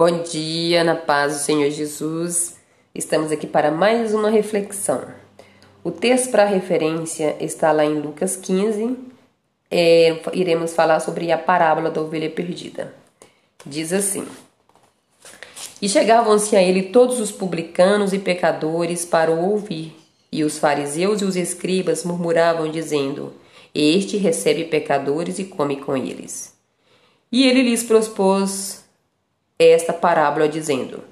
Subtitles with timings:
[0.00, 2.56] Bom dia, na paz do Senhor Jesus.
[2.94, 5.04] Estamos aqui para mais uma reflexão.
[5.84, 8.96] O texto para referência está lá em Lucas 15.
[9.70, 12.94] É, iremos falar sobre a parábola da ovelha perdida.
[13.66, 14.26] Diz assim:
[15.82, 19.94] E chegavam-se a ele todos os publicanos e pecadores para o ouvir,
[20.32, 23.34] e os fariseus e os escribas murmuravam, dizendo:
[23.74, 26.54] Este recebe pecadores e come com eles.
[27.30, 28.80] E ele lhes propôs
[29.68, 31.02] esta parábola dizendo: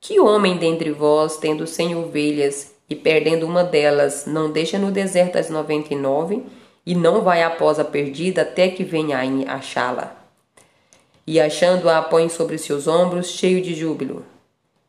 [0.00, 5.36] Que homem dentre vós, tendo cem ovelhas e perdendo uma delas, não deixa no deserto
[5.36, 6.42] as noventa e nove
[6.84, 10.16] e não vai após a perdida até que venha a achá-la?
[11.26, 14.24] E achando-a, põe sobre seus ombros, cheio de júbilo.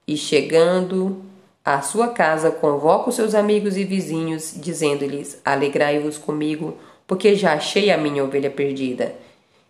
[0.08, 1.24] E chegando
[1.66, 6.78] à sua casa, convoca os seus amigos e vizinhos, dizendo-lhes: Alegrai-vos comigo,
[7.08, 9.16] porque já achei a minha ovelha perdida.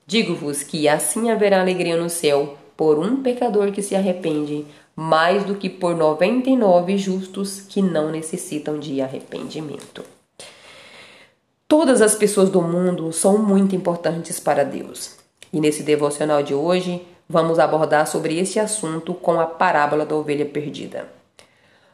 [0.06, 5.56] Digo-vos que assim haverá alegria no céu por um pecador que se arrepende, mais do
[5.56, 10.04] que por 99 justos que não necessitam de arrependimento.
[11.68, 15.18] Todas as pessoas do mundo são muito importantes para Deus.
[15.52, 20.46] E nesse devocional de hoje, vamos abordar sobre esse assunto com a parábola da ovelha
[20.46, 21.10] perdida.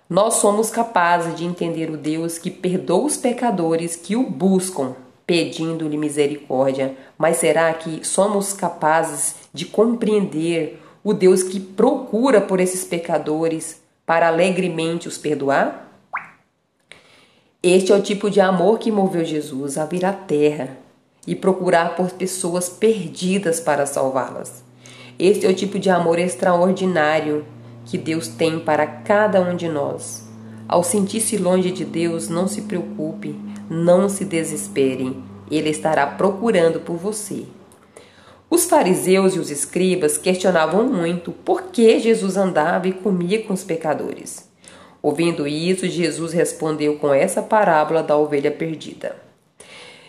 [0.10, 5.98] Nós somos capazes de entender o Deus que perdoa os pecadores que o buscam, pedindo-lhe
[5.98, 13.82] misericórdia, mas será que somos capazes de compreender o Deus que procura por esses pecadores
[14.06, 15.92] para alegremente os perdoar?
[17.62, 20.78] Este é o tipo de amor que moveu Jesus a vir à terra
[21.26, 24.64] e procurar por pessoas perdidas para salvá-las.
[25.18, 27.46] Este é o tipo de amor extraordinário
[27.86, 30.28] que Deus tem para cada um de nós.
[30.68, 33.36] Ao sentir-se longe de Deus, não se preocupe,
[33.70, 35.18] não se desespere,
[35.50, 37.46] Ele estará procurando por você.
[38.50, 43.64] Os fariseus e os escribas questionavam muito por que Jesus andava e comia com os
[43.64, 44.48] pecadores.
[45.02, 49.16] Ouvindo isso, Jesus respondeu com essa parábola da ovelha perdida.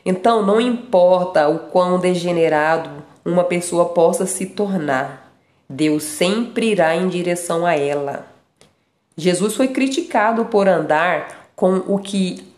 [0.05, 2.91] Então, não importa o quão degenerado
[3.25, 5.35] uma pessoa possa se tornar,
[5.69, 8.27] Deus sempre irá em direção a ela.
[9.17, 12.54] Jesus foi criticado por andar com o que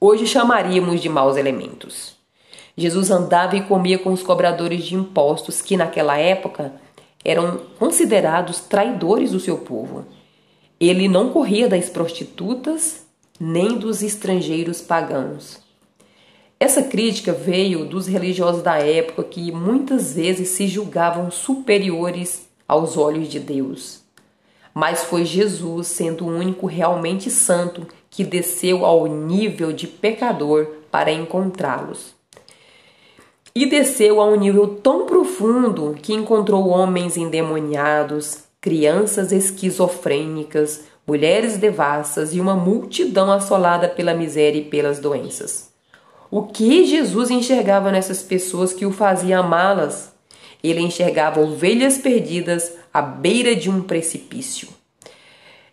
[0.00, 2.16] hoje chamaríamos de maus elementos.
[2.76, 6.72] Jesus andava e comia com os cobradores de impostos, que naquela época
[7.24, 10.04] eram considerados traidores do seu povo.
[10.78, 13.06] Ele não corria das prostitutas
[13.40, 15.58] nem dos estrangeiros pagãos.
[16.58, 23.28] Essa crítica veio dos religiosos da época que muitas vezes se julgavam superiores aos olhos
[23.28, 24.00] de Deus.
[24.72, 31.12] Mas foi Jesus, sendo o único realmente santo, que desceu ao nível de pecador para
[31.12, 32.16] encontrá-los
[33.56, 42.34] e desceu a um nível tão profundo que encontrou homens endemoniados, crianças esquizofrênicas, mulheres devassas
[42.34, 45.70] e uma multidão assolada pela miséria e pelas doenças.
[46.30, 50.12] O que Jesus enxergava nessas pessoas que o fazia amá-las?
[50.62, 54.68] Ele enxergava ovelhas perdidas à beira de um precipício.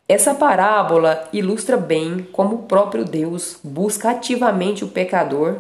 [0.07, 5.59] Essa parábola ilustra bem como o próprio Deus busca ativamente o pecador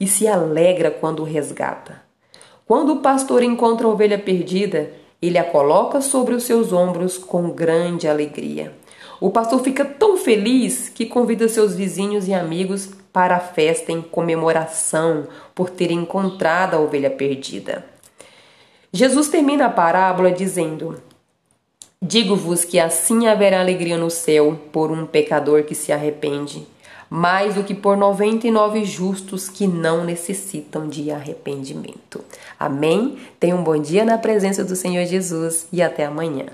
[0.00, 2.02] e se alegra quando o resgata.
[2.66, 7.50] Quando o pastor encontra a ovelha perdida, ele a coloca sobre os seus ombros com
[7.50, 8.72] grande alegria.
[9.20, 14.00] O pastor fica tão feliz que convida seus vizinhos e amigos para a festa em
[14.00, 17.84] comemoração por ter encontrado a ovelha perdida.
[18.92, 21.00] Jesus termina a parábola dizendo:
[22.02, 26.66] Digo-vos que assim haverá alegria no céu por um pecador que se arrepende
[27.08, 32.24] mais do que por 99 justos que não necessitam de arrependimento.
[32.58, 33.16] Amém?
[33.38, 36.46] Tenha um bom dia na presença do Senhor Jesus e até amanhã.